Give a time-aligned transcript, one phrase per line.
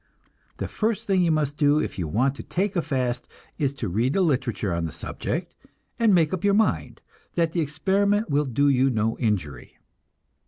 [0.57, 3.27] The first thing you must do if you want to take a fast
[3.59, 5.53] is to read the literature on the subject
[5.99, 7.01] and make up your mind
[7.35, 9.77] that the experiment will do you no injury.